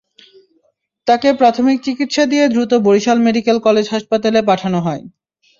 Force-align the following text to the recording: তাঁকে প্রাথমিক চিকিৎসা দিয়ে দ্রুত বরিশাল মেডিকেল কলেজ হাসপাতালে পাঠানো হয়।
তাঁকে 1.07 1.29
প্রাথমিক 1.39 1.77
চিকিৎসা 1.85 2.23
দিয়ে 2.31 2.45
দ্রুত 2.53 2.71
বরিশাল 2.85 3.17
মেডিকেল 3.25 3.57
কলেজ 3.67 3.85
হাসপাতালে 3.93 4.39
পাঠানো 4.49 4.79
হয়। 4.85 5.03